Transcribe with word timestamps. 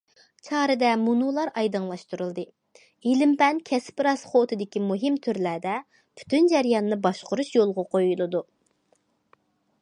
چارىدە 0.45 0.91
مۇنۇلار 1.01 1.51
ئايدىڭلاشتۇرۇلدى: 1.61 2.45
ئىلىم- 3.11 3.35
پەن 3.41 3.59
كەسىپ 3.71 4.01
راسخوتىدىكى 4.07 4.83
مۇھىم 4.87 5.21
تۈرلەردە، 5.29 5.77
پۈتۈن 5.99 6.51
جەرياننى 6.55 7.01
باشقۇرۇش 7.07 7.53
يولغا 7.59 7.87
قويۇلىدۇ. 7.95 8.45